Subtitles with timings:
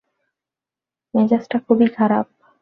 [1.13, 2.25] মেজাজটা খুবই খারাপ।